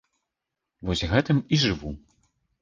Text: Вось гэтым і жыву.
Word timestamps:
Вось 0.91 1.03
гэтым 1.11 1.43
і 1.53 1.61
жыву. 1.65 1.93